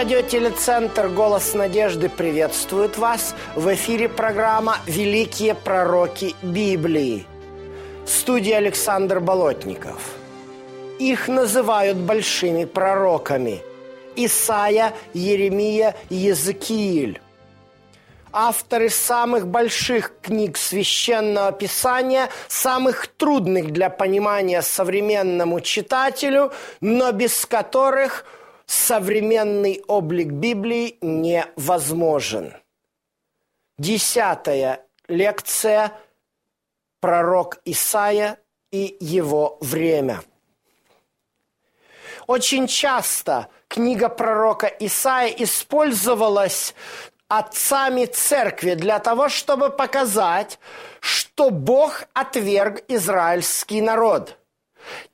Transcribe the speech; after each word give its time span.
Радиотелецентр 0.00 1.08
«Голос 1.08 1.52
надежды» 1.52 2.08
приветствует 2.08 2.96
вас. 2.96 3.34
В 3.54 3.70
эфире 3.74 4.08
программа 4.08 4.78
«Великие 4.86 5.54
пророки 5.54 6.34
Библии». 6.40 7.26
Студия 8.06 8.56
Александр 8.56 9.20
Болотников. 9.20 10.00
Их 10.98 11.28
называют 11.28 11.98
большими 11.98 12.64
пророками. 12.64 13.60
Исаия, 14.16 14.94
Еремия, 15.12 15.94
Езекииль. 16.08 17.20
Авторы 18.32 18.88
самых 18.88 19.48
больших 19.48 20.14
книг 20.22 20.56
священного 20.56 21.52
писания, 21.52 22.30
самых 22.48 23.06
трудных 23.06 23.70
для 23.70 23.90
понимания 23.90 24.62
современному 24.62 25.60
читателю, 25.60 26.52
но 26.80 27.12
без 27.12 27.44
которых– 27.44 28.24
современный 28.70 29.82
облик 29.88 30.28
Библии 30.28 30.96
невозможен. 31.00 32.54
Десятая 33.78 34.86
лекция 35.08 35.98
«Пророк 37.00 37.58
Исаия 37.64 38.38
и 38.70 38.96
его 39.00 39.58
время». 39.60 40.22
Очень 42.28 42.68
часто 42.68 43.48
книга 43.66 44.08
пророка 44.08 44.68
Исаия 44.68 45.34
использовалась 45.36 46.72
отцами 47.26 48.04
церкви 48.04 48.74
для 48.74 49.00
того, 49.00 49.28
чтобы 49.28 49.70
показать, 49.70 50.60
что 51.00 51.50
Бог 51.50 52.04
отверг 52.12 52.84
израильский 52.86 53.80
народ– 53.80 54.36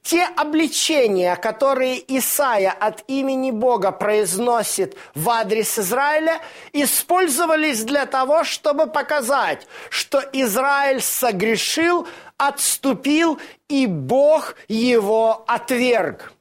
те 0.02 0.24
обличения, 0.36 1.36
которые 1.36 2.02
Исаия 2.16 2.70
от 2.70 3.04
имени 3.08 3.50
Бога 3.50 3.90
произносит 3.90 4.96
в 5.14 5.28
адрес 5.28 5.78
Израиля, 5.78 6.40
использовались 6.72 7.82
для 7.82 8.06
того, 8.06 8.44
чтобы 8.44 8.86
показать, 8.86 9.66
что 9.90 10.22
Израиль 10.32 11.00
согрешил, 11.00 12.06
отступил, 12.36 13.40
и 13.68 13.86
Бог 13.86 14.54
его 14.68 15.44
отверг. 15.48 16.32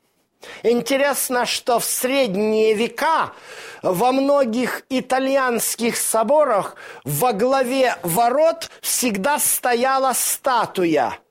Интересно, 0.62 1.48
что 1.48 1.80
в 1.80 1.86
средние 1.86 2.76
века 2.76 3.34
во 3.82 4.12
многих 4.12 4.84
итальянских 4.90 5.98
соборах 5.98 6.76
во 7.04 7.34
главе 7.34 7.96
ворот 8.04 8.70
всегда 8.82 9.40
стояла 9.40 10.14
статуя– 10.14 11.18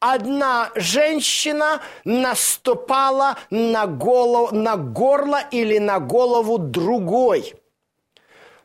одна 0.00 0.70
женщина 0.74 1.80
наступала 2.04 3.36
на, 3.50 3.86
голову, 3.86 4.54
на 4.54 4.76
горло 4.76 5.40
или 5.50 5.78
на 5.78 5.98
голову 5.98 6.58
другой. 6.58 7.54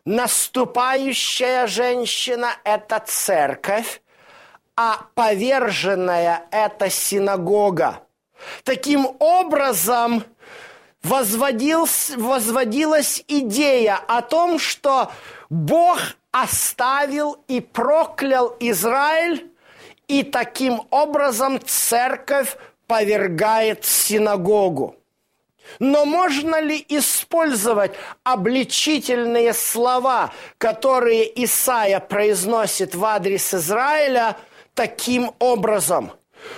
Наступающая 0.05 1.67
женщина– 1.67 2.49
это 2.63 3.01
церковь, 3.05 4.01
а 4.75 5.05
поверженная– 5.15 6.43
это 6.51 6.89
синагога. 6.89 8.01
Таким 8.63 9.07
образом, 9.19 10.23
возводилась 11.03 12.13
идея 13.27 13.99
о 14.07 14.21
том, 14.21 14.59
что 14.59 15.11
Бог 15.49 15.99
оставил 16.31 17.37
и 17.47 17.61
проклял 17.61 18.55
Израиль 18.59 19.52
и 20.07 20.23
таким 20.23 20.81
образом 20.89 21.59
церковь 21.65 22.57
повергает 22.87 23.85
синагогу. 23.85 24.95
Но 25.79 26.05
можно 26.05 26.59
ли 26.59 26.85
использовать 26.89 27.93
обличительные 28.23 29.53
слова, 29.53 30.31
которые 30.57 31.43
Исаия 31.43 31.99
произносит 31.99 32.95
в 32.95 33.03
адрес 33.05 33.53
Израиля 33.53 34.37
таким 34.73 35.31
образом? 35.39 36.11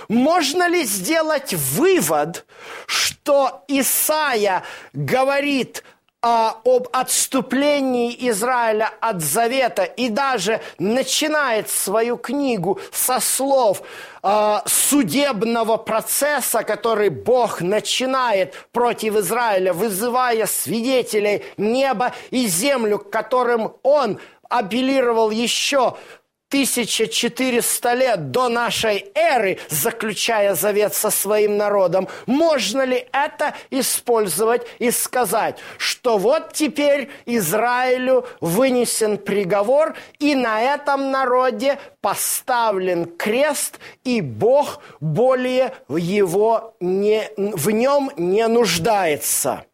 Можно 0.08 0.68
ли 0.68 0.84
сделать 0.84 1.54
вывод, 1.54 2.44
что 2.86 3.64
Исаия 3.68 4.64
говорит 4.92 5.84
а, 6.28 6.60
об 6.64 6.88
отступлении 6.92 8.12
Израиля 8.30 8.90
от 9.00 9.22
завета 9.22 9.84
и 9.84 10.08
даже 10.08 10.60
начинает 10.80 11.70
свою 11.70 12.16
книгу 12.16 12.80
со 12.90 13.20
слов 13.20 13.82
а, 14.24 14.64
судебного 14.66 15.76
процесса, 15.76 16.64
который 16.64 17.10
Бог 17.10 17.60
начинает 17.60 18.54
против 18.72 19.14
Израиля, 19.18 19.72
вызывая 19.72 20.46
свидетелей 20.46 21.44
неба 21.58 22.12
и 22.32 22.48
землю, 22.48 22.98
к 22.98 23.08
которым 23.08 23.74
он 23.84 24.18
апеллировал 24.48 25.30
еще 25.30 25.94
1400 26.48 27.94
лет 27.94 28.30
до 28.30 28.48
нашей 28.48 29.10
эры, 29.14 29.58
заключая 29.68 30.54
завет 30.54 30.94
со 30.94 31.10
своим 31.10 31.56
народом, 31.56 32.08
можно 32.26 32.84
ли 32.84 33.08
это 33.12 33.54
использовать 33.70 34.62
и 34.78 34.92
сказать, 34.92 35.58
что 35.76 36.18
вот 36.18 36.52
теперь 36.52 37.10
Израилю 37.26 38.26
вынесен 38.40 39.18
приговор, 39.18 39.96
и 40.20 40.36
на 40.36 40.60
этом 40.62 41.10
народе 41.10 41.80
поставлен 42.00 43.06
крест, 43.06 43.80
и 44.04 44.20
Бог 44.20 44.80
более 45.00 45.74
его 45.88 46.76
не, 46.78 47.28
в 47.36 47.70
нем 47.70 48.12
не 48.16 48.46
нуждается. 48.46 49.64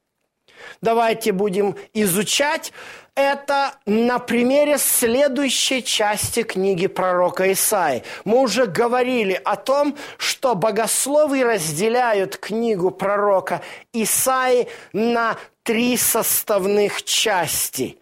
Давайте 0.81 1.33
будем 1.33 1.77
изучать 1.93 2.73
это 3.15 3.75
на 3.87 4.19
примере 4.19 4.79
следующей 4.79 5.83
части 5.85 6.43
книги 6.43 6.87
пророка 6.87 7.53
Исаи. 7.53 8.03
Мы 8.25 8.41
уже 8.41 8.67
говорили 8.67 9.41
о 9.45 9.57
том, 9.57 9.97
что 10.19 10.55
богословы 10.55 11.45
разделяют 11.45 12.37
книгу 12.37 12.91
пророка 12.91 13.63
Исаи 13.93 14.69
на 14.93 15.37
три 15.63 15.97
составных 15.97 17.03
части 17.03 17.99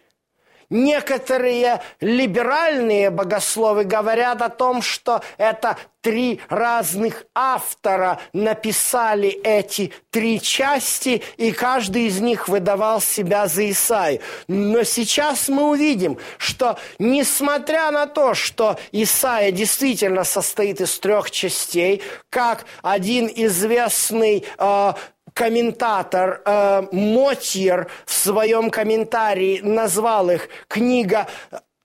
Некоторые 0.71 1.81
либеральные 1.99 3.09
богословы 3.09 3.83
говорят 3.83 4.41
о 4.41 4.47
том, 4.47 4.81
что 4.81 5.21
это 5.37 5.75
три 5.99 6.39
разных 6.47 7.25
автора 7.35 8.21
написали 8.31 9.27
эти 9.29 9.93
три 10.09 10.41
части, 10.41 11.21
и 11.35 11.51
каждый 11.51 12.07
из 12.07 12.21
них 12.21 12.47
выдавал 12.47 13.01
себя 13.01 13.47
за 13.47 13.69
Исаию. 13.69 14.21
Но 14.47 14.83
сейчас 14.83 15.49
мы 15.49 15.69
увидим, 15.69 16.17
что 16.37 16.77
несмотря 16.99 17.91
на 17.91 18.07
то, 18.07 18.33
что 18.33 18.79
Исаия 18.93 19.51
действительно 19.51 20.23
состоит 20.23 20.79
из 20.79 20.97
трех 20.99 21.31
частей, 21.31 22.01
как 22.29 22.65
один 22.81 23.29
известный 23.33 24.45
э, 24.57 24.93
комментатор 25.33 26.41
э, 26.45 26.83
Мотьер 26.91 27.89
в 28.05 28.13
своем 28.13 28.69
комментарии 28.69 29.59
назвал 29.61 30.29
их 30.29 30.49
книга 30.67 31.27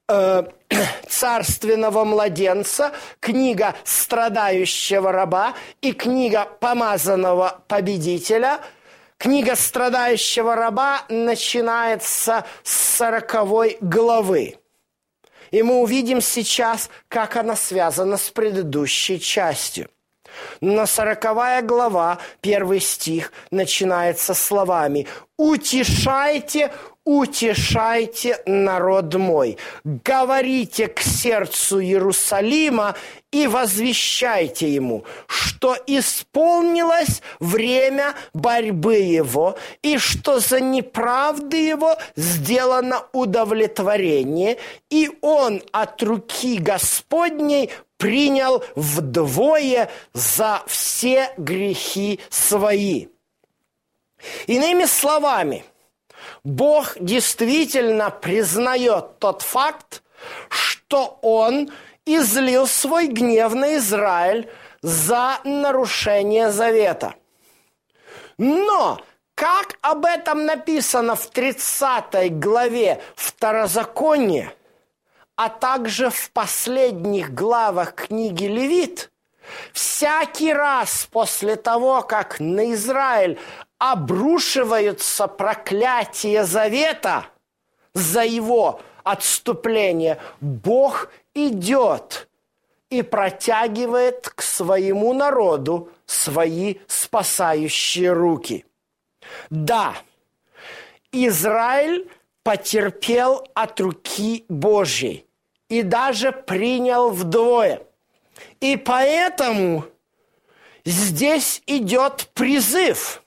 э, 0.09 0.45
царственного 1.09 2.05
младенца, 2.05 2.93
книга 3.21 3.75
страдающего 3.85 5.13
раба 5.13 5.55
и 5.81 5.93
книга 5.93 6.47
помазанного 6.61 7.63
победителя. 7.69 8.61
Книга 9.19 9.57
страдающего 9.57 10.55
раба 10.57 11.03
начинается 11.09 12.45
с 12.63 12.97
сороковой 12.97 13.79
главы. 13.81 14.59
И 15.51 15.63
мы 15.63 15.77
увидим 15.77 16.21
сейчас, 16.21 16.91
как 17.09 17.37
она 17.37 17.57
связана 17.57 18.19
с 18.19 18.31
предыдущей 18.31 19.19
частью. 19.19 19.89
Но 20.61 20.87
сороковая 20.87 21.63
глава, 21.63 22.19
первый 22.41 22.81
стих, 22.81 23.33
начинается 23.51 24.35
словами 24.35 25.07
«Утешайте, 25.39 26.73
утешайте 27.07 28.39
народ 28.47 29.15
мой, 29.15 29.59
говорите 29.85 30.89
к 30.89 31.01
сердцу 31.01 31.81
Иерусалима 31.81 32.97
и 33.31 33.47
возвещайте 33.47 34.69
ему, 34.69 35.05
что 35.29 35.77
исполнилось 35.87 37.23
время 37.39 38.15
борьбы 38.35 38.97
его, 38.97 39.57
и 39.83 39.99
что 39.99 40.41
за 40.41 40.61
неправды 40.61 41.69
его 41.69 41.97
сделано 42.17 43.05
удовлетворение, 43.13 44.59
и 44.91 45.11
он 45.21 45.63
от 45.71 46.03
руки 46.03 46.59
Господней 46.59 47.71
принял 47.97 48.65
вдвое 48.75 49.91
за 50.13 50.63
все 50.67 51.33
грехи 51.37 52.21
свои. 52.31 53.09
Иными 54.47 54.85
словами, 54.85 55.65
Бог 56.45 56.95
действительно 56.99 58.11
признает 58.11 59.19
тот 59.19 59.43
факт, 59.43 60.03
что 60.49 61.19
Он 61.23 61.71
излил 62.05 62.67
свой 62.67 63.09
гнев 63.09 63.53
на 63.55 63.77
Израиль 63.77 64.49
за 64.83 65.41
нарушение 65.45 66.51
завета. 66.51 67.15
Но 68.39 69.01
как 69.35 69.79
об 69.83 70.05
этом 70.05 70.47
написано 70.47 71.15
в 71.15 71.27
30 71.27 72.39
главе 72.39 73.03
Второзакония, 73.15 74.53
а 75.37 75.51
также 75.51 76.09
в 76.11 76.31
последних 76.31 77.33
главах 77.35 77.95
книги 77.95 78.47
Левит, 78.47 79.13
всякий 79.73 80.53
раз 80.53 81.07
после 81.11 81.57
того, 81.57 82.03
как 82.03 82.41
на 82.41 82.73
Израиль 82.73 83.39
обрушиваются 83.79 85.29
проклятия 85.29 86.45
завета 86.45 87.27
за 87.93 88.25
его 88.25 88.81
отступление, 89.05 90.19
Бог 90.41 91.11
идет 91.35 92.29
и 92.89 93.03
протягивает 93.03 94.31
к 94.31 94.41
своему 94.41 95.13
народу 95.13 95.91
свои 96.07 96.77
спасающие 96.87 98.13
руки. 98.13 98.65
Да, 99.51 99.95
Израиль 101.13 102.09
потерпел 102.43 103.47
от 103.55 103.81
руки 103.81 104.47
Божьей 104.49 105.26
и 105.69 105.83
даже 105.83 106.33
принял 106.33 107.11
вдвое. 107.11 107.83
И 108.61 108.77
поэтому 108.77 109.85
здесь 110.85 111.63
идет 111.67 112.29
призыв, 112.35 113.23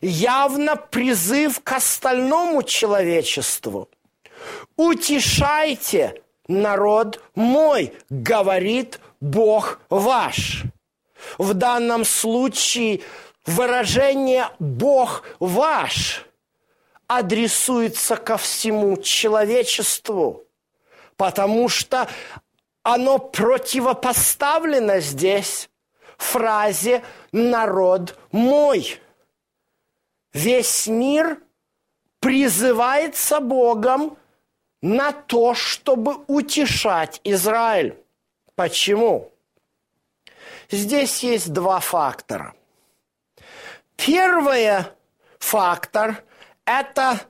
явно 0.00 0.76
призыв 0.76 1.60
к 1.62 1.72
остальному 1.72 2.62
человечеству. 2.62 3.88
Утешайте 4.76 6.20
народ 6.48 7.22
мой, 7.34 7.94
говорит 8.10 9.00
Бог 9.20 9.80
ваш. 9.88 10.64
В 11.38 11.54
данном 11.54 12.04
случае 12.04 13.00
выражение 13.46 14.50
«Бог 14.58 15.24
ваш» 15.40 16.26
адресуется 17.06 18.16
ко 18.16 18.36
всему 18.36 18.96
человечеству, 18.98 20.43
потому 21.16 21.68
что 21.68 22.08
оно 22.82 23.18
противопоставлено 23.18 25.00
здесь 25.00 25.70
фразе 26.18 27.02
«народ 27.32 28.18
мой». 28.32 29.00
Весь 30.32 30.86
мир 30.88 31.40
призывается 32.20 33.40
Богом 33.40 34.16
на 34.82 35.12
то, 35.12 35.54
чтобы 35.54 36.24
утешать 36.26 37.20
Израиль. 37.24 37.96
Почему? 38.56 39.32
Здесь 40.70 41.22
есть 41.22 41.52
два 41.52 41.80
фактора. 41.80 42.54
Первый 43.96 44.84
фактор– 45.38 46.24
это 46.64 47.20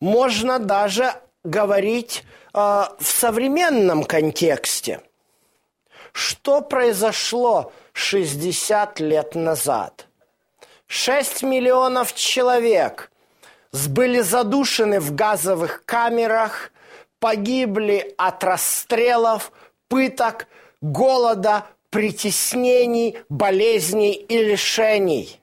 можно 0.00 0.58
даже 0.58 1.14
говорить 1.44 2.24
в 2.52 2.96
современном 3.00 4.04
контексте. 4.04 5.00
Что 6.12 6.60
произошло 6.60 7.72
60 7.92 9.00
лет 9.00 9.34
назад? 9.34 10.06
6 10.86 11.42
миллионов 11.44 12.14
человек 12.14 13.10
были 13.72 14.20
задушены 14.20 14.98
в 14.98 15.14
газовых 15.14 15.84
камерах, 15.84 16.72
погибли 17.20 18.14
от 18.18 18.42
расстрелов, 18.42 19.52
пыток, 19.88 20.48
голода, 20.80 21.66
притеснений, 21.90 23.18
болезней 23.28 24.12
и 24.12 24.42
лишений. 24.42 25.40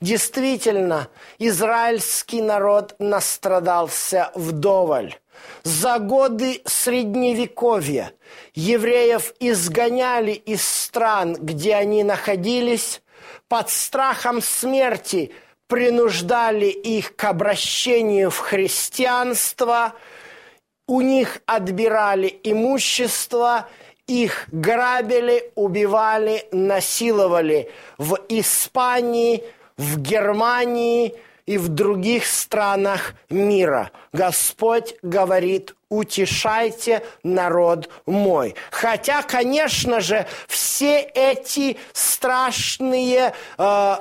Действительно, 0.00 1.08
израильский 1.38 2.42
народ 2.42 2.94
настрадался 2.98 4.30
вдоволь. 4.34 5.14
За 5.62 5.98
годы 5.98 6.62
Средневековья 6.64 8.12
евреев 8.54 9.34
изгоняли 9.40 10.32
из 10.32 10.66
стран, 10.66 11.34
где 11.34 11.74
они 11.74 12.04
находились, 12.04 13.02
под 13.48 13.70
страхом 13.70 14.40
смерти 14.42 15.32
принуждали 15.66 16.66
их 16.66 17.16
к 17.16 17.24
обращению 17.24 18.30
в 18.30 18.38
христианство– 18.38 19.94
у 20.86 21.00
них 21.00 21.38
отбирали 21.46 22.38
имущество, 22.44 23.68
их 24.06 24.46
грабили, 24.52 25.50
убивали, 25.56 26.46
насиловали 26.52 27.70
в 27.98 28.18
Испании, 28.28 29.42
в 29.76 29.98
Германии 29.98 31.16
и 31.46 31.58
в 31.58 31.68
других 31.68 32.26
странах 32.26 33.14
мира. 33.30 33.90
Господь 34.12 34.96
говорит, 35.02 35.74
утешайте 35.88 37.02
народ 37.22 37.88
мой. 38.04 38.54
Хотя, 38.70 39.22
конечно 39.22 40.00
же, 40.00 40.26
все 40.48 41.00
эти 41.00 41.76
страшные 41.92 43.32
э, 43.58 43.96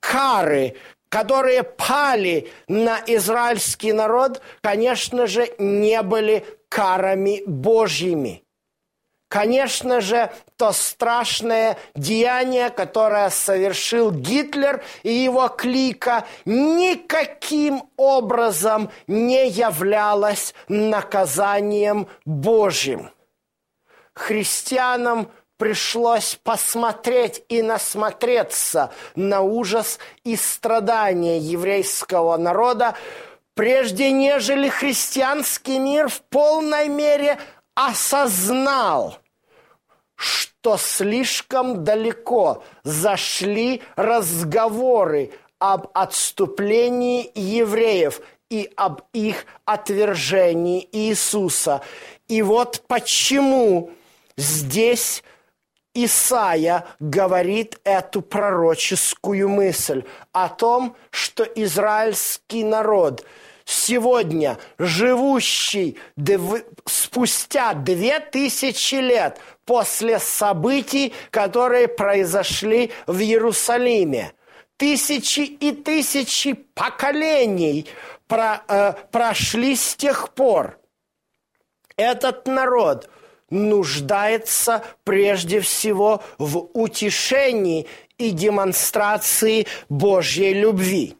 кары, 0.00 0.76
которые 1.08 1.62
пали 1.62 2.50
на 2.68 3.00
израильский 3.06 3.92
народ, 3.92 4.42
конечно 4.60 5.26
же, 5.26 5.48
не 5.58 6.02
были 6.02 6.44
карами 6.68 7.42
Божьими. 7.46 8.42
Конечно 9.30 10.00
же, 10.00 10.28
то 10.56 10.72
страшное 10.72 11.78
деяние, 11.94 12.68
которое 12.68 13.30
совершил 13.30 14.10
Гитлер 14.10 14.82
и 15.04 15.12
его 15.12 15.46
клика, 15.46 16.26
никаким 16.44 17.84
образом 17.96 18.90
не 19.06 19.48
являлось 19.48 20.52
наказанием 20.66 22.08
Божьим. 22.24 23.10
Христианам– 24.14 25.30
пришлось 25.58 26.36
посмотреть 26.42 27.44
и 27.50 27.60
насмотреться 27.60 28.90
на 29.14 29.42
ужас 29.42 29.98
и 30.24 30.34
страдания 30.34 31.38
еврейского 31.38 32.38
народа, 32.38 32.96
прежде 33.52 34.10
нежели 34.10 34.70
христианский 34.70 35.78
мир 35.78 36.08
в 36.08 36.22
полной 36.22 36.88
мере 36.88 37.38
осознал, 37.74 39.18
что 40.20 40.76
слишком 40.76 41.82
далеко 41.82 42.62
зашли 42.84 43.80
разговоры 43.96 45.32
об 45.58 45.88
отступлении 45.94 47.30
евреев 47.34 48.20
и 48.50 48.70
об 48.76 49.00
их 49.14 49.46
отвержении 49.64 50.86
Иисуса. 50.92 51.80
И 52.28 52.42
вот 52.42 52.82
почему 52.86 53.92
здесь 54.36 55.24
Исаия 55.94 56.86
говорит 56.98 57.80
эту 57.84 58.20
пророческую 58.20 59.48
мысль 59.48 60.04
о 60.32 60.50
том, 60.50 60.96
что 61.10 61.44
израильский 61.44 62.62
народ 62.62 63.24
сегодня, 63.64 64.58
живущий 64.78 65.96
дв... 66.16 66.62
спустя 66.84 67.72
две 67.72 68.20
тысячи 68.20 68.96
лет 68.96 69.38
после 69.70 70.18
событий, 70.18 71.12
которые 71.30 71.86
произошли 71.86 72.90
в 73.06 73.20
Иерусалиме, 73.20 74.32
тысячи 74.76 75.42
и 75.42 75.70
тысячи 75.70 76.54
поколений 76.54 77.86
про, 78.26 78.64
э, 78.66 78.94
прошли 79.12 79.76
с 79.76 79.94
тех 79.94 80.34
пор. 80.34 80.80
Этот 81.96 82.48
народ– 82.48 83.08
нуждается 83.50 84.84
прежде 85.04 85.60
всего 85.60 86.20
в 86.38 86.68
утешении 86.72 87.86
и 88.18 88.30
демонстрации 88.30 89.68
Божьей 89.88 90.54
любви. 90.54 91.16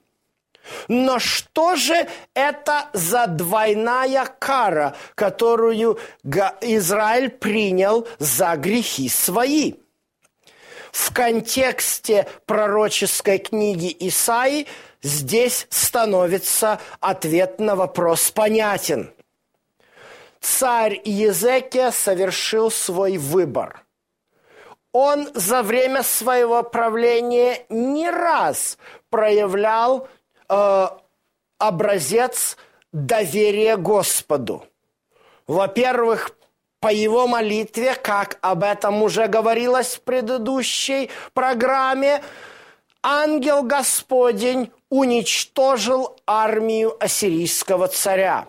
Но 0.89 1.19
что 1.19 1.77
же 1.77 2.09
это 2.35 2.89
за 2.93 3.27
двойная 3.27 4.27
кара, 4.39 4.95
которую 5.15 5.99
Израиль 6.61 7.31
принял 7.31 8.07
за 8.19 8.57
грехи 8.57 9.09
свои? 9.09 9.75
В 10.93 11.13
контексте 11.13 12.27
пророческой 12.47 13.39
книги 13.39 13.97
Исаи 14.01 14.67
здесь 15.03 15.67
становится 15.71 16.81
ответ 17.01 17.61
на 17.61 17.77
вопрос 17.77 18.31
понятен– 18.31 19.13
царь 20.41 21.01
Езекия 21.05 21.91
совершил 21.91 22.71
свой 22.71 23.19
выбор. 23.19 23.85
он 24.93 25.29
за 25.35 25.63
время 25.63 26.03
своего 26.03 26.65
правления 26.65 27.65
не 27.69 28.11
раз 28.11 28.77
проявлял 29.09 30.09
э, 30.51 30.89
образец 31.59 32.57
доверия 32.93 33.77
Господу. 33.77 34.65
Во-первых, 35.47 36.33
по 36.81 36.93
его 36.93 37.27
молитве, 37.27 37.95
как 37.95 38.39
об 38.41 38.65
этом 38.65 39.03
уже 39.03 39.27
говорилось 39.27 39.97
в 39.97 40.01
предыдущей 40.03 41.11
программе, 41.35 42.23
ангел 43.03 43.63
Господень 43.63 44.73
уничтожил 44.89 46.17
армию 46.27 46.97
ассирийского 47.03 47.89
царя. 47.89 48.49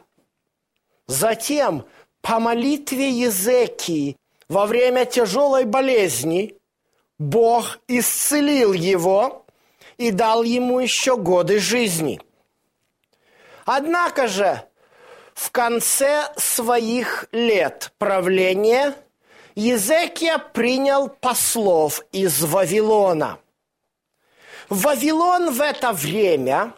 Затем 1.08 1.86
по 2.22 2.40
молитве 2.40 3.10
Езекии 3.10 4.16
во 4.48 4.66
время 4.66 5.06
тяжелой 5.06 5.66
болезни 5.66 6.56
Бог 7.20 7.80
исцелил 7.88 8.74
его 8.74 9.41
и 10.02 10.10
дал 10.10 10.42
ему 10.42 10.80
еще 10.80 11.16
годы 11.16 11.60
жизни. 11.60 12.20
Однако 13.66 14.28
же 14.28 14.64
в 15.36 15.52
конце 15.52 16.34
своих 16.38 17.28
лет 17.32 17.94
правления 18.00 18.96
Езекия 19.54 20.40
принял 20.40 21.08
послов 21.08 22.04
из 22.12 22.44
Вавилона. 22.44 23.38
Вавилон 24.70 25.52
в 25.52 25.62
это 25.62 25.92
время 25.92 26.74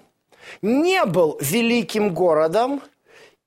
не 0.62 1.06
был 1.06 1.38
великим 1.40 2.14
городом 2.14 2.82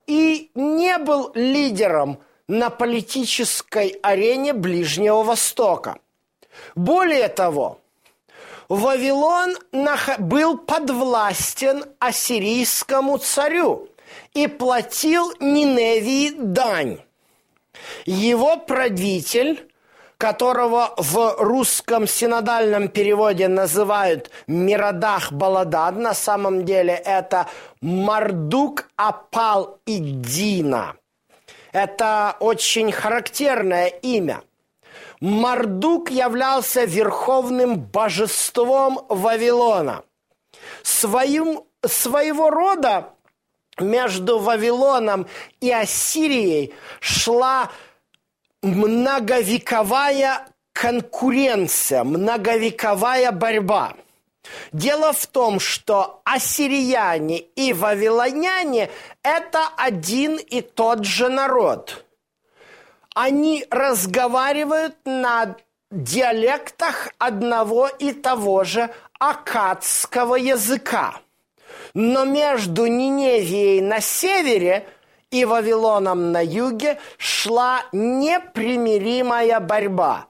и 0.07 0.51
не 0.55 0.97
был 0.97 1.33
лидером 1.35 2.19
на 2.49 2.71
политической 2.71 3.89
арене 4.03 4.55
Ближнего 4.55 5.23
Востока. 5.23 5.99
Более 6.75 7.29
того, 7.29 7.81
Вавилон 8.69 9.57
был 10.19 10.59
подвластен 10.59 11.85
ассирийскому 11.99 13.19
царю 13.19 13.89
и 14.35 14.47
платил 14.47 15.33
Ниневии 15.41 16.31
дань. 16.31 16.99
Его 18.07 18.57
правитель, 18.57 19.71
которого 20.19 20.95
в 20.97 21.37
русском 21.39 22.07
синодальном 22.07 22.89
переводе 22.89 23.49
называют 23.49 24.31
Мирадах 24.47 25.33
Баладад, 25.33 25.97
на 25.97 26.15
самом 26.15 26.65
деле 26.65 26.95
это 26.95 27.47
Мардук 27.81 28.89
Апал 28.97 29.79
Иддина– 29.87 30.97
это 31.77 32.37
очень 32.41 32.91
характерное 32.91 33.89
имя. 33.89 34.43
Мардук 35.21 36.11
являлся 36.11 36.85
верховным 36.85 37.79
божеством 37.79 39.07
Вавилона. 39.09 40.05
Своим, 40.83 41.65
своего 41.85 42.51
рода 42.51 43.15
между 43.79 44.39
Вавилоном 44.39 45.27
и 45.61 45.71
Ассирией 45.71 46.75
шла 47.01 47.71
многовековая 48.63 50.49
конкуренция, 50.73 52.05
многовековая 52.05 53.33
борьба– 53.33 53.95
Дело 54.73 55.13
в 55.13 55.27
том, 55.27 55.61
что 55.61 56.21
ассирияне 56.25 57.39
и 57.39 57.73
вавилоняне– 57.73 58.91
это 59.23 59.69
один 59.77 60.37
и 60.37 60.61
тот 60.61 61.05
же 61.05 61.29
народ. 61.29 62.06
Они 63.17 63.65
разговаривают 63.71 64.95
на 65.07 65.57
диалектах 65.91 67.09
одного 67.17 67.89
и 67.89 68.13
того 68.13 68.63
же 68.63 68.91
акадского 69.19 70.35
языка. 70.35 71.23
Но 71.95 72.27
между 72.27 72.85
Ниневией 72.85 73.81
на 73.81 74.03
севере 74.03 74.87
и 75.31 75.47
Вавилоном 75.47 76.31
на 76.31 76.45
юге 76.45 76.99
шла 77.17 77.87
непримиримая 77.91 79.61
борьба. 79.61 80.27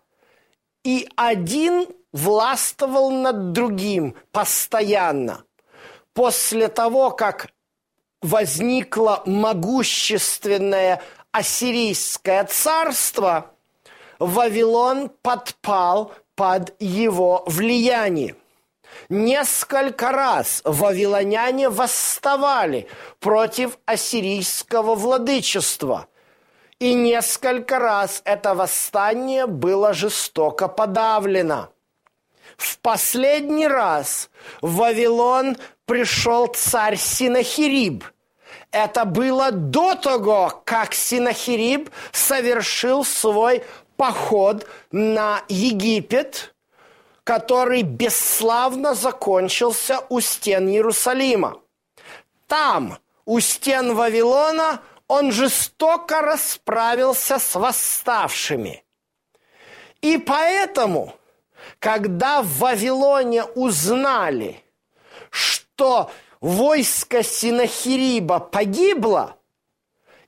И 0.85 1.09
один 1.16 1.88
властвовал 2.12 3.11
над 3.11 3.50
другим 3.50 4.14
постоянно. 4.31 5.43
После 6.12 6.69
того, 6.69 7.11
как 7.11 7.49
возникло 8.23 9.23
могущественное 9.26 11.02
ассирийское 11.37 12.45
царство, 12.45 13.50
Вавилон 14.19 15.11
подпал 15.21 16.14
под 16.35 16.75
его 16.81 17.45
влияние. 17.47 18.37
Несколько 19.11 20.12
раз 20.12 20.62
вавилоняне 20.64 21.69
восставали 21.69 22.88
против 23.21 23.78
ассирийского 23.85 24.95
владычества, 24.95 26.07
и 26.78 26.95
несколько 26.95 27.78
раз 27.78 28.23
это 28.25 28.55
восстание 28.55 29.47
было 29.47 29.93
жестоко 29.93 30.69
подавлено– 30.69 31.69
в 32.57 32.78
последний 32.78 33.66
раз 33.66 34.31
в 34.62 34.76
Вавилон 34.76 35.59
пришел 35.85 36.47
царь 36.47 36.97
Синахириб. 36.97 38.05
Это 38.76 39.06
было 39.06 39.52
до 39.52 39.95
того, 39.95 40.62
как 40.66 40.92
Синахириб 40.92 41.88
совершил 42.12 43.06
свой 43.06 43.64
поход 43.97 44.68
на 44.92 45.42
Египет, 45.49 46.54
который 47.25 47.80
бесславно 47.80 48.95
закончился 48.95 50.00
у 50.11 50.21
стен 50.21 50.68
Иерусалима. 50.68 51.59
Там, 52.49 52.99
у 53.25 53.40
стен 53.40 53.95
Вавилона, 53.95 54.83
он 55.09 55.33
жестоко 55.33 56.21
расправился 56.21 57.38
с 57.38 57.54
восставшими. 57.54 58.85
И 60.02 60.18
поэтому– 60.18 61.14
когда 61.80 62.42
в 62.42 62.59
Вавилоне 62.59 63.42
узнали, 63.45 64.62
что 65.30 66.11
войско 66.40 67.23
Синахириба 67.23 68.40
погибло, 68.40 69.37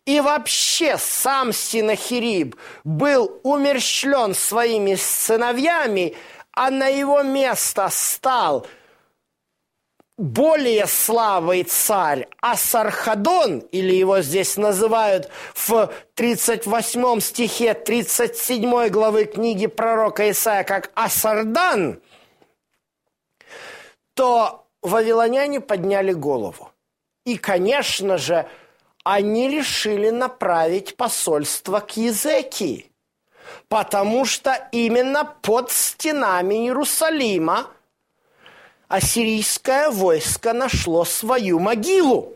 и 0.05 0.21
вообще 0.21 0.97
сам 0.99 1.53
Синахириб 1.53 2.57
был 2.85 3.41
умерщвлен 3.43 4.35
своими 4.35 4.95
сыновьями, 4.95 6.17
а 6.53 6.71
на 6.71 6.89
его 6.89 7.23
место 7.23 7.89
стал– 7.91 8.67
более 10.19 10.89
слабый 10.89 11.63
царь 11.63 12.29
Асархадон, 12.41 13.61
или 13.71 13.95
его 13.95 14.21
здесь 14.21 14.57
называют 14.57 15.31
в 15.55 15.93
38 16.15 17.21
стихе 17.21 17.73
37 17.73 18.89
главы 18.89 19.27
книги 19.27 19.69
пророка 19.69 20.29
Исаия 20.29 20.65
как 20.65 20.91
Асардан, 20.95 22.03
то 24.15 24.68
вавилоняне 24.83 25.61
подняли 25.61 26.13
голову. 26.13 26.71
И, 27.25 27.37
конечно 27.37 28.19
же, 28.19 28.49
они 29.05 29.49
решили 29.49 30.11
направить 30.11 30.97
посольство 30.97 31.81
к 31.81 31.97
Езекии, 31.97 32.91
потому 33.69 34.25
что 34.25 34.69
именно 34.73 35.25
под 35.25 35.71
стенами 35.71 36.55
Иерусалима– 36.67 37.69
ассирийское 38.89 39.91
войско 39.91 40.53
нашло 40.53 41.05
свою 41.05 41.61
могилу. 41.61 42.35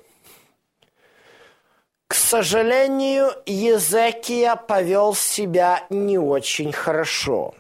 К 2.07 2.15
сожалению, 2.15 3.33
Езекия 3.47 4.55
повел 4.55 5.15
себя 5.15 5.87
не 5.89 6.19
очень 6.19 6.71
хорошо. 6.71 7.55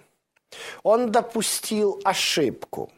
Он 0.82 1.10
допустил 1.10 2.00
ошибку. 2.04 2.92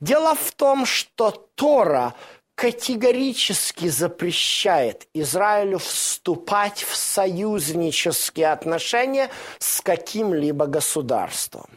Дело 0.00 0.34
в 0.34 0.52
том, 0.52 0.86
что 0.86 1.30
Тора 1.54 2.14
категорически 2.54 3.88
запрещает 3.88 5.08
Израилю 5.14 5.78
вступать 5.78 6.82
в 6.82 6.94
союзнические 6.94 8.52
отношения 8.52 9.30
с 9.58 9.80
каким-либо 9.80 10.66
государством. 10.66 11.70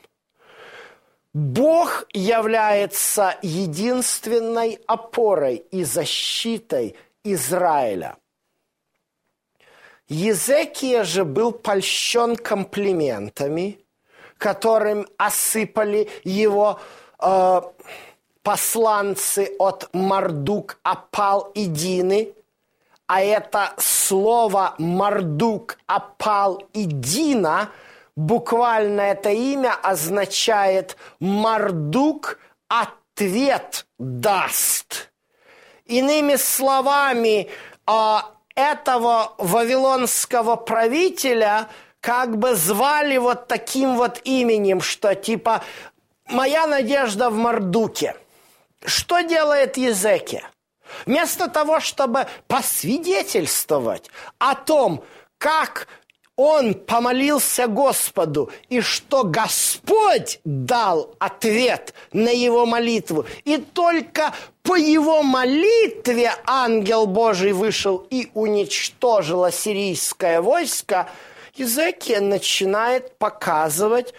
Бог 1.34 2.06
является 2.13 3.38
единственной 3.42 4.80
опорой 4.86 5.56
и 5.72 5.84
защитой 5.84 6.96
Израиля. 7.24 8.18
Езекия 10.10 11.03
же 11.03 11.24
был 11.25 11.53
польщен 11.53 12.36
комплиментами, 12.36 13.80
которым 14.38 15.08
осыпали 15.18 16.10
его 16.24 16.80
э, 17.20 17.62
посланцы 18.44 19.56
от 19.58 19.90
Мардук, 19.94 20.78
Апал 20.84 21.52
и 21.56 21.66
Дины. 21.66 22.34
А 23.08 23.22
это 23.22 23.74
слово 23.78 24.76
Мардук, 24.78 25.78
Апал 25.88 26.62
и 26.74 26.86
Дина 26.86 27.70
буквально 28.16 29.02
это 29.02 29.30
имя 29.30 29.74
означает 29.74 30.98
«Мардук 31.20 32.40
ответ 32.68 33.86
даст». 33.98 35.12
Иными 35.86 36.36
словами, 36.36 37.50
а, 37.86 38.32
этого 38.56 39.34
вавилонского 39.38 40.56
правителя 40.56 41.68
как 42.00 42.38
бы 42.38 42.56
звали 42.56 43.18
вот 43.18 43.48
таким 43.48 43.96
вот 43.96 44.22
именем, 44.24 44.82
что 44.82 45.16
типа 45.16 45.64
«Моя 46.28 46.68
надежда 46.68 47.30
в 47.30 47.36
Мардуке». 47.36 48.16
Что 48.86 49.22
делает 49.22 49.78
Езеки? 49.78 50.44
Вместо 51.06 51.48
того, 51.48 51.80
чтобы 51.80 52.28
посвидетельствовать 52.48 54.10
о 54.38 54.56
том, 54.56 55.04
как 55.38 55.88
он 56.36 56.74
помолился 56.74 57.68
Господу, 57.68 58.52
и 58.70 58.82
что 58.82 59.24
Господь 59.24 60.40
дал 60.44 61.16
ответ 61.20 61.94
на 62.12 62.30
его 62.30 62.66
молитву. 62.66 63.25
И 63.44 63.58
только 63.58 64.34
по 64.63 64.75
его 64.75 65.22
молитве 65.22 66.34
ангел 66.46 67.06
Божий 67.06 67.52
вышел 67.52 68.06
и 68.10 68.32
уничтожил 68.34 69.44
ассирийское 69.44 70.42
войско, 70.42 71.10
Езекия 71.56 72.20
начинает 72.20 73.16
показывать 73.20 74.16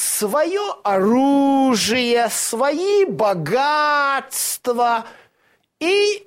свое 0.00 0.74
оружие, 0.82 2.28
свои 2.30 3.04
богатства 3.04 5.06
и 5.78 6.26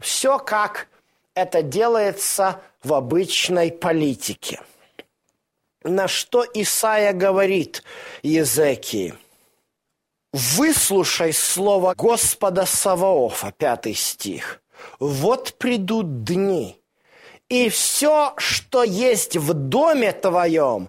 все 0.00 0.38
как 0.38 0.88
это 1.34 1.62
делается 1.62 2.60
в 2.82 2.94
обычной 2.94 3.72
политике. 3.72 4.60
На 5.82 6.06
что 6.06 6.46
Исаия 6.54 7.12
говорит 7.12 7.82
Езекии? 8.22 9.14
«Выслушай 10.32 11.32
слово 11.32 11.94
Господа 11.94 12.64
Саваофа», 12.64 13.52
пятый 13.52 13.94
стих. 13.94 14.62
«Вот 14.98 15.54
придут 15.58 16.24
дни, 16.24 16.82
и 17.52 17.68
все, 17.68 18.32
что 18.38 18.82
есть 18.82 19.36
в 19.36 19.52
доме 19.52 20.12
твоем, 20.12 20.88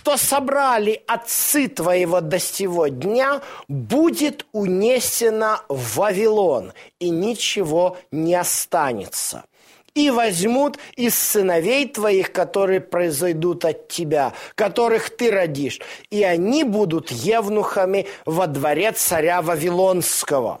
что 0.00 0.16
собрали 0.16 1.02
отцы 1.06 1.68
твоего 1.68 2.22
до 2.22 2.38
сего 2.38 2.88
дня, 2.88 3.42
будет 3.68 4.46
унесено 4.52 5.60
в 5.68 5.96
Вавилон, 5.96 6.72
и 6.98 7.10
ничего 7.10 7.98
не 8.10 8.34
останется 8.34 9.44
и 9.92 10.08
возьмут 10.08 10.78
из 10.94 11.18
сыновей 11.18 11.88
твоих, 11.88 12.30
которые 12.30 12.80
произойдут 12.80 13.64
от 13.64 13.88
тебя, 13.88 14.32
которых 14.54 15.10
ты 15.10 15.32
родишь, 15.32 15.80
и 16.10 16.22
они 16.22 16.62
будут 16.62 17.10
евнухами 17.10 18.06
во 18.24 18.46
дворе 18.46 18.92
царя 18.92 19.42
Вавилонского». 19.42 20.60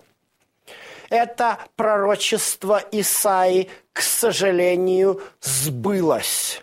Это 1.10 1.58
пророчество 1.76 2.82
Исаи, 2.90 3.70
к 3.92 4.02
сожалению, 4.02 5.22
сбылось. 5.40 6.62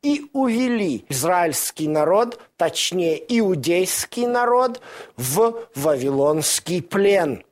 и 0.04 0.26
увели 0.34 1.06
израильский 1.08 1.88
народ, 1.88 2.38
точнее 2.56 3.20
иудейский 3.36 4.26
народ, 4.26 4.80
в 5.16 5.66
вавилонский 5.74 6.82
плен. 6.82 7.42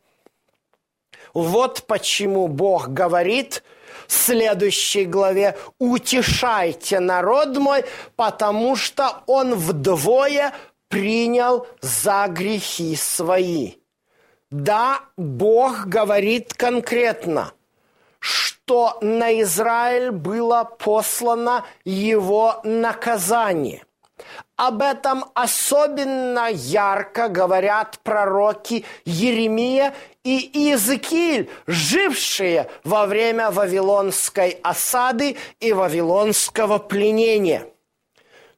Вот 1.32 1.84
почему 1.86 2.46
Бог 2.46 2.88
говорит 2.88 3.64
в 4.06 4.12
следующей 4.12 5.06
главе 5.06 5.56
«Утешайте 5.78 7.00
народ 7.00 7.56
мой, 7.56 7.86
потому 8.16 8.76
что 8.76 9.22
он 9.26 9.54
вдвое 9.54 10.52
принял 10.92 11.66
за 11.80 12.26
грехи 12.28 12.94
свои». 12.94 13.72
Да, 14.50 15.00
Бог 15.16 15.86
говорит 15.86 16.54
конкретно– 16.54 17.52
что 18.22 18.96
на 19.00 19.40
Израиль 19.42 20.12
было 20.12 20.62
послано 20.78 21.64
его 21.84 22.60
наказание. 22.62 23.82
Об 24.54 24.82
этом 24.82 25.24
особенно 25.34 26.48
ярко 26.48 27.28
говорят 27.28 27.98
пророки 28.04 28.84
Еремия 29.04 29.94
и 30.22 30.50
Иезекииль, 30.54 31.50
жившие 31.66 32.70
во 32.84 33.06
время 33.06 33.50
Вавилонской 33.50 34.60
осады 34.62 35.36
и 35.58 35.72
Вавилонского 35.72 36.78
пленения. 36.78 37.66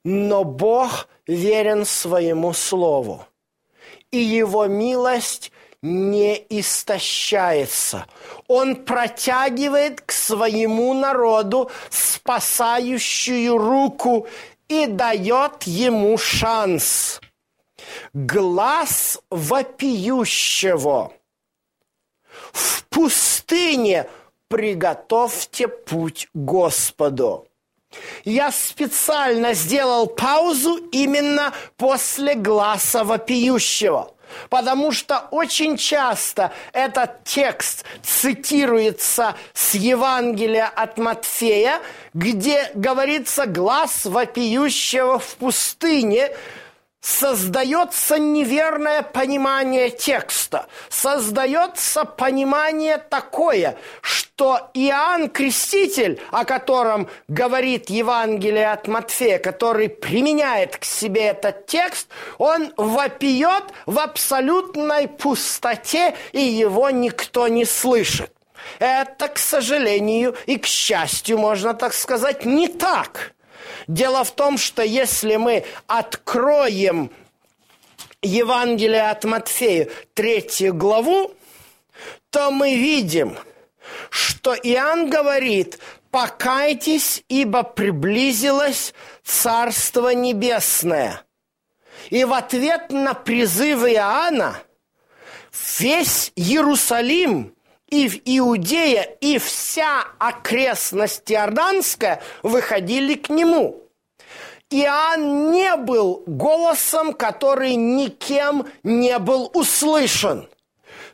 Но 0.04 0.44
Бог 0.44 1.08
верен 1.26 1.86
своему 1.86 2.52
слову, 2.52 3.26
и 4.10 4.18
его 4.18 4.66
милость 4.66 5.50
не 5.84 6.36
истощается. 6.48 8.06
Он 8.48 8.76
протягивает 8.76 10.00
к 10.00 10.12
своему 10.12 10.94
народу 10.94 11.70
спасающую 11.90 13.56
руку 13.58 14.26
и 14.68 14.86
дает 14.86 15.64
ему 15.64 16.16
шанс. 16.16 17.20
Глаз 18.14 19.20
вопиющего. 19.30 21.12
В 22.52 22.84
пустыне 22.86 24.08
приготовьте 24.48 25.68
путь 25.68 26.28
Господу. 26.32 27.46
Я 28.24 28.50
специально 28.52 29.54
сделал 29.54 30.06
паузу 30.06 30.76
именно 30.92 31.52
после 31.76 32.34
глаза 32.34 33.04
вопиющего– 33.04 34.10
Потому 34.50 34.92
что 34.92 35.26
очень 35.30 35.76
часто 35.76 36.52
этот 36.72 37.24
текст 37.24 37.84
цитируется 38.02 39.34
с 39.52 39.74
Евангелия 39.74 40.66
от 40.66 40.98
Матфея, 40.98 41.80
где 42.12 42.70
говорится 42.74 43.46
«глаз 43.46 44.04
вопиющего 44.04 45.18
в 45.18 45.36
пустыне», 45.36 46.30
создается 47.00 48.18
неверное 48.18 49.02
понимание 49.02 49.90
текста, 49.90 50.66
создается 50.88 52.06
понимание 52.06 52.96
такое, 52.96 53.76
что 54.00 54.23
Иоанн 54.36 55.30
Креститель, 55.30 56.20
о 56.32 56.44
котором 56.44 57.08
говорит 57.28 57.88
Евангелие 57.88 58.72
от 58.72 58.88
Матфея, 58.88 59.38
который 59.38 59.88
применяет 59.88 60.76
к 60.76 60.84
себе 60.84 61.26
этот 61.26 61.66
текст, 61.66 62.08
он 62.38 62.72
вопиет 62.76 63.64
в 63.86 63.98
абсолютной 64.00 65.06
пустоте, 65.06 66.16
и 66.32 66.40
его 66.40 66.90
никто 66.90 67.46
не 67.46 67.64
слышит. 67.64 68.32
Это, 68.80 69.28
к 69.28 69.38
сожалению 69.38 70.34
и 70.46 70.58
к 70.58 70.66
счастью, 70.66 71.38
можно 71.38 71.74
так 71.74 71.94
сказать, 71.94 72.44
не 72.44 72.66
так. 72.66 73.34
Дело 73.86 74.24
в 74.24 74.32
том, 74.32 74.58
что 74.58 74.82
если 74.82 75.36
мы 75.36 75.64
откроем 75.86 77.10
Евангелие 78.20 79.10
от 79.10 79.24
Матфея, 79.24 79.88
третью 80.14 80.74
главу, 80.74 81.32
то 82.30 82.50
мы 82.50 82.74
видим, 82.74 83.36
что 84.10 84.54
Иоанн 84.54 85.10
говорит, 85.10 85.78
покайтесь, 86.10 87.24
ибо 87.28 87.62
приблизилось 87.62 88.94
Царство 89.24 90.14
Небесное. 90.14 91.22
И 92.10 92.24
в 92.24 92.32
ответ 92.32 92.90
на 92.90 93.14
призыв 93.14 93.84
Иоанна 93.84 94.60
весь 95.78 96.32
Иерусалим 96.36 97.54
и 97.88 98.08
в 98.08 98.20
Иудея, 98.24 99.02
и 99.02 99.38
вся 99.38 100.04
окрестность 100.18 101.30
Иорданская 101.30 102.22
выходили 102.42 103.14
к 103.14 103.28
нему. 103.28 103.82
Иоанн 104.70 105.52
не 105.52 105.76
был 105.76 106.24
голосом, 106.26 107.12
который 107.12 107.76
никем 107.76 108.66
не 108.82 109.18
был 109.18 109.50
услышан. 109.54 110.48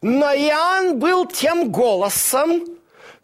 Но 0.02 0.32
Иоанн 0.32 0.98
был 0.98 1.26
тем 1.26 1.70
голосом, 1.70 2.64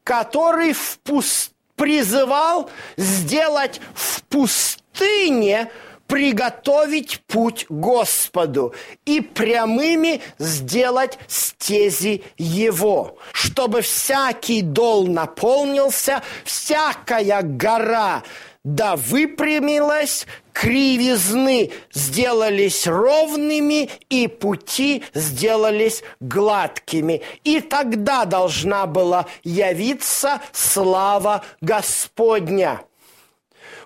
который 0.04 0.72
в 0.72 0.98
пуст... 0.98 1.52
призывал 1.74 2.70
сделать 2.96 3.80
в 3.94 4.22
пустыне 4.24 5.70
приготовить 6.06 7.20
путь 7.26 7.66
Господу 7.68 8.74
и 9.04 9.20
прямыми 9.20 10.22
сделать 10.38 11.18
стези 11.26 12.22
Его, 12.38 13.18
чтобы 13.32 13.82
всякий 13.82 14.62
дол 14.62 15.06
наполнился, 15.08 16.22
всякая 16.44 17.42
гора 17.42 18.22
да 18.66 18.96
выпрямилась, 18.96 20.26
кривизны 20.56 21.70
сделались 21.92 22.86
ровными, 22.86 23.90
и 24.08 24.26
пути 24.26 25.04
сделались 25.12 26.02
гладкими. 26.18 27.20
И 27.44 27.60
тогда 27.60 28.24
должна 28.24 28.86
была 28.86 29.26
явиться 29.44 30.40
слава 30.52 31.44
Господня. 31.60 32.80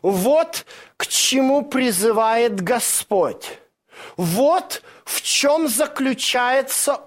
Вот 0.01 0.65
к 0.97 1.09
чему 1.09 1.63
призывает 1.63 2.61
Господь. 2.61 3.59
Вот 4.17 4.83
в 5.05 5.23
чем 5.23 5.67
заключается 5.67 7.01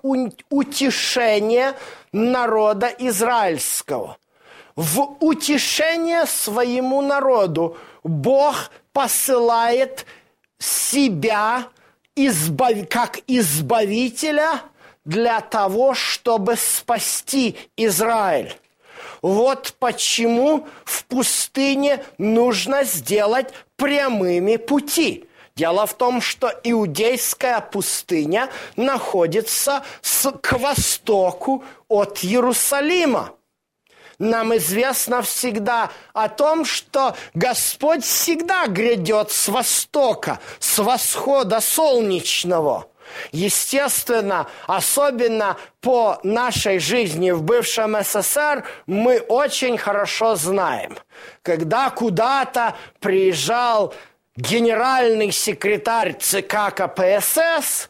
утешение 0.49 1.73
народа 2.11 2.93
израильского. 2.99 4.17
В 4.75 5.17
утешение 5.19 6.25
своему 6.25 7.01
народу 7.01 7.77
Бог 8.03 8.71
посылает 8.91 10.05
себя 10.57 11.67
избав... 12.15 12.87
как 12.89 13.19
избавителя 13.27 14.61
для 15.05 15.41
того, 15.41 15.93
чтобы 15.93 16.55
спасти 16.55 17.57
Израиль. 17.77 18.55
Вот 19.21 19.75
почему 19.79 20.67
в 20.85 21.05
пустыне 21.05 22.03
нужно 22.17 22.83
сделать 22.83 23.53
прямыми 23.75 24.57
пути. 24.57 25.25
Дело 25.55 25.85
в 25.85 25.93
том, 25.93 26.19
что 26.19 26.51
иудейская 26.63 27.61
пустыня 27.61 28.49
находится 28.75 29.83
с, 30.01 30.31
к 30.31 30.57
востоку 30.57 31.63
от 31.87 32.23
Иерусалима. 32.23 33.33
Нам 34.23 34.55
известно 34.55 35.21
всегда 35.21 35.91
о 36.13 36.29
том, 36.29 36.63
что 36.63 37.15
Господь 37.33 38.05
всегда 38.05 38.67
грядет 38.67 39.31
с 39.31 39.49
востока, 39.49 40.39
с 40.59 40.79
восхода 40.79 41.59
солнечного– 41.59 42.87
Естественно, 43.31 44.47
особенно 44.65 45.57
по 45.81 46.19
нашей 46.23 46.79
жизни 46.79 47.31
в 47.31 47.43
бывшем 47.43 47.95
СССР 48.01 48.63
мы 48.87 49.19
очень 49.19 49.77
хорошо 49.77 50.35
знаем, 50.35 50.97
когда 51.43 51.89
куда-то 51.91 52.75
приезжал 53.01 53.93
генеральный 54.35 55.31
секретарь 55.31 56.15
ЦК 56.17 56.73
КПСС, 56.73 57.89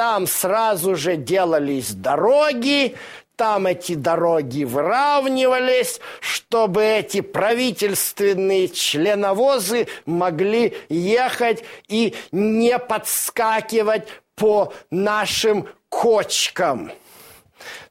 там 0.00 0.26
сразу 0.26 0.96
же 0.96 1.16
делались 1.16 1.92
дороги, 1.92 2.96
там 3.36 3.66
эти 3.66 3.94
дороги 3.94 4.64
выравнивались, 4.64 6.00
чтобы 6.20 6.82
эти 6.82 7.20
правительственные 7.20 8.68
членовозы 8.68 9.88
могли 10.06 10.74
ехать 10.88 11.64
и 11.86 12.16
не 12.32 12.78
подскакивать 12.78 14.08
по 14.36 14.72
нашим 14.90 15.68
кочкам. 15.90 16.92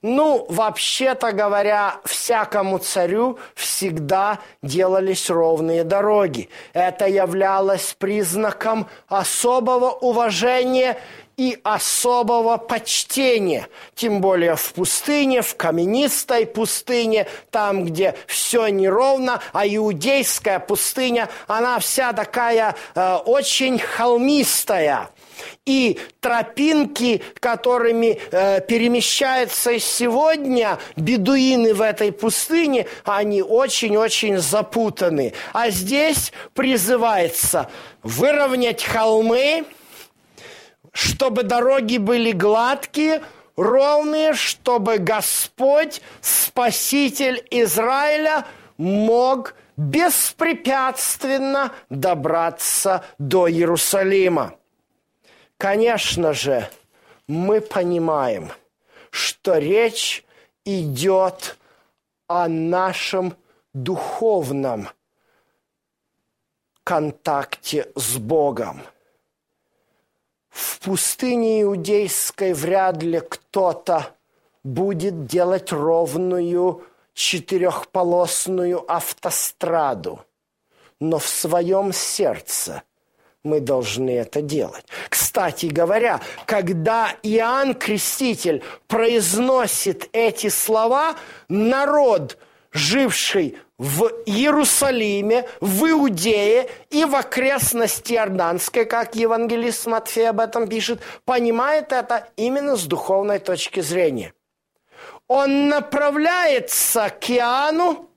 Ну, 0.02 0.48
вообще-то 0.50 1.32
говоря, 1.32 1.98
всякому 2.06 2.80
царю 2.80 3.38
всегда 3.54 4.39
делались 4.63 5.30
ровные 5.30 5.84
дороги. 5.84 6.50
Это 6.74 7.06
являлось 7.06 7.95
признаком 8.00 8.88
особого 9.08 9.91
уважения 9.91 10.98
и 11.39 11.58
особого 11.63 12.58
почтения. 12.58 13.69
Тем 13.95 14.19
более 14.19 14.58
в 14.58 14.73
пустыне, 14.73 15.41
в 15.41 15.56
каменистой 15.56 16.45
пустыне, 16.45 17.28
там, 17.49 17.86
где 17.86 18.15
все 18.28 18.67
неровно, 18.67 19.41
а 19.54 19.65
иудейская 19.65 20.60
пустыня, 20.60 21.30
она 21.47 21.80
вся 21.80 22.12
такая 22.12 22.75
э, 22.93 23.15
очень 23.25 23.80
холмистая 23.80 25.12
и 25.65 25.97
тропинки, 26.19 27.21
которыми 27.39 28.19
э, 28.32 28.60
перемещаются 28.60 29.80
сегодня 29.80 30.78
бедуины 30.97 31.73
в 31.73 31.82
этой 31.82 32.12
пустыне, 32.12 32.86
они 33.06 33.41
очень-очень 33.41 34.39
запутаны. 34.39 35.32
А 35.54 35.69
здесь 35.69 36.34
призывается 36.54 37.69
выровнять 38.04 38.84
холмы, 38.84 39.63
чтобы 41.00 41.44
дороги 41.44 41.98
были 41.98 42.34
гладкие, 42.34 43.24
ровные, 43.56 44.34
чтобы 44.34 44.98
Господь, 44.98 46.02
Спаситель 46.20 47.42
Израиля, 47.52 48.46
мог 48.76 49.56
беспрепятственно 49.78 51.72
добраться 51.90 53.06
до 53.18 53.50
Иерусалима. 53.50 54.56
Конечно 55.58 56.34
же, 56.34 56.70
мы 57.28 57.62
понимаем, 57.62 58.52
что 59.10 59.58
речь 59.58 60.26
идет 60.66 61.58
о 62.28 62.50
нашем 62.50 63.38
духовном 63.74 64.90
контакте 66.84 67.90
с 67.96 68.18
Богом. 68.18 68.82
В 70.50 70.80
пустыне 70.80 71.62
иудейской 71.62 72.54
вряд 72.54 73.04
ли 73.04 73.20
кто-то 73.20 74.16
будет 74.64 75.26
делать 75.26 75.72
ровную 75.72 76.84
четырехполосную 77.14 78.90
автостраду, 78.92 80.26
но 81.00 81.20
в 81.20 81.28
своем 81.28 81.94
сердце– 81.94 82.84
мы 83.44 83.60
должны 83.60 84.10
это 84.12 84.42
делать. 84.42 84.86
Кстати 85.08 85.68
говоря, 85.68 86.20
когда 86.46 87.16
Иоанн 87.24 87.74
Креститель 87.74 88.64
произносит 88.88 90.10
эти 90.12 90.50
слова, 90.50 91.16
народ, 91.48 92.38
живший 92.72 93.58
в 93.78 94.12
Иерусалиме, 94.26 95.48
в 95.62 95.86
Иудее 95.86 96.70
и 96.90 97.06
в 97.06 97.16
окрестности 97.16 98.14
Иорданской, 98.14 98.86
как 98.86 99.16
евангелист 99.16 99.88
Матфей 99.88 100.30
об 100.30 100.40
этом 100.40 100.68
пишет, 100.68 101.02
понимает 101.26 101.92
это 101.92 102.28
именно 102.36 102.76
с 102.76 102.86
духовной 102.86 103.40
точки 103.40 103.80
зрения. 103.80 104.34
Он 105.28 105.70
направляется 105.70 107.10
к 107.10 107.30
Иоанну 107.30 108.10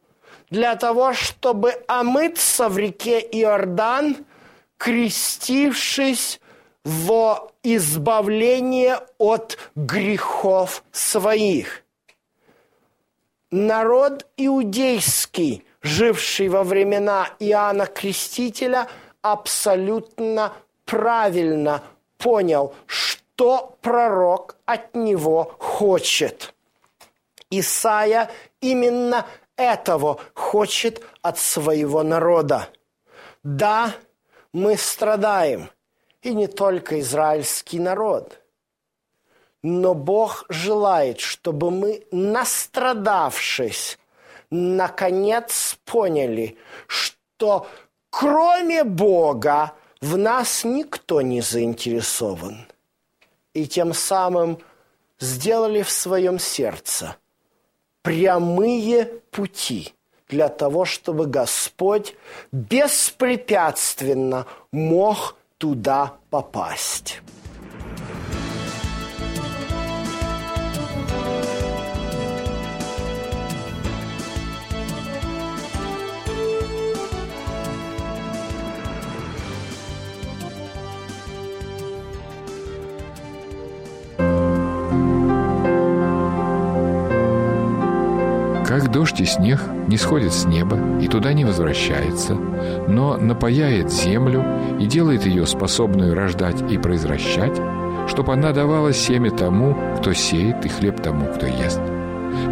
для 0.51 0.77
того, 0.77 1.13
чтобы 1.13 1.75
омыться 1.87 2.69
в 2.69 2.79
реке 2.79 3.21
Иордан– 3.21 4.17
крестившись 4.83 6.41
во 6.85 7.53
избавление 7.63 8.99
от 9.19 9.57
грехов 9.77 10.83
своих. 10.91 11.85
Народ 13.53 14.27
иудейский, 14.39 15.67
живший 15.83 16.49
во 16.49 16.65
времена 16.65 17.29
Иоанна 17.39 17.85
Крестителя, 17.85 18.89
абсолютно 19.21 20.55
правильно 20.87 21.83
понял, 22.17 22.75
что 22.87 23.77
пророк 23.83 24.57
от 24.65 24.95
него 24.95 25.55
хочет. 25.59 26.55
Исаия 27.51 28.31
именно 28.63 29.27
этого 29.57 30.19
хочет 30.33 31.03
от 31.21 31.37
своего 31.37 32.03
народа. 32.03 32.71
Да, 33.43 33.93
мы 34.55 34.79
страдаем, 34.79 35.69
и 36.23 36.33
не 36.33 36.47
только 36.47 37.01
израильский 37.01 37.79
народ. 37.79 38.42
Но 39.63 39.95
Бог 39.95 40.45
желает, 40.49 41.21
чтобы 41.21 41.71
мы, 41.71 42.05
настрадавшись, 42.11 43.99
наконец 44.51 45.79
поняли, 45.85 46.57
что 46.87 47.67
кроме 48.11 48.85
Бога 48.85 49.73
в 50.01 50.19
нас 50.19 50.65
никто 50.65 51.21
не 51.23 51.41
заинтересован. 51.41 52.67
И 53.55 53.67
тем 53.67 53.95
самым 53.95 54.59
сделали 55.21 55.83
в 55.83 55.91
своем 55.91 56.39
сердце 56.39 57.17
прямые 58.03 59.05
пути– 59.31 59.95
для 60.33 60.49
того, 60.49 60.85
чтобы 60.87 61.27
Господь 61.27 62.17
беспрепятственно 62.51 64.47
мог 64.73 65.37
туда 65.59 66.15
попасть. 66.31 67.21
Как 88.73 88.91
дождь 88.91 89.21
и 89.21 89.27
снег 89.27 89.61
не 89.87 89.99
сходит 89.99 90.33
с 90.33 90.47
неба 90.47 90.79
и 90.99 91.07
туда 91.07 91.35
не 91.35 91.45
возвращается, 91.45 92.33
но 92.89 93.19
напаяет 93.19 93.93
землю 93.93 94.43
и 94.81 94.87
делает 94.87 95.27
ее 95.27 95.45
способную 95.45 96.15
рождать 96.15 96.63
и 96.73 96.79
произвращать, 96.79 97.61
чтобы 98.09 98.33
она 98.33 98.53
давала 98.53 98.95
семя 98.95 99.31
тому, 99.31 99.77
кто 99.99 100.15
сеет, 100.15 100.65
и 100.65 100.71
хлеб 100.71 101.03
тому, 101.03 101.27
кто 101.27 101.45
ест. 101.45 101.83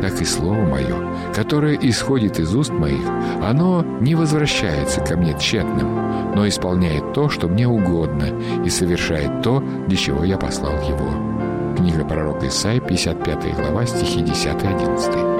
Так 0.02 0.20
и 0.20 0.26
слово 0.26 0.60
мое, 0.60 0.94
которое 1.34 1.78
исходит 1.80 2.38
из 2.38 2.54
уст 2.54 2.70
моих, 2.70 3.08
оно 3.42 3.82
не 4.00 4.14
возвращается 4.14 5.00
ко 5.00 5.16
мне 5.16 5.34
тщетным, 5.38 6.34
но 6.36 6.46
исполняет 6.46 7.14
то, 7.14 7.30
что 7.30 7.48
мне 7.48 7.66
угодно, 7.66 8.26
и 8.62 8.68
совершает 8.68 9.40
то, 9.40 9.64
для 9.88 9.96
чего 9.96 10.22
я 10.22 10.36
послал 10.36 10.74
его. 10.86 11.74
Книга 11.78 12.04
пророка 12.04 12.46
Исаия, 12.46 12.82
55 12.82 13.54
глава, 13.56 13.86
стихи 13.86 14.20
10-11. 14.20 15.39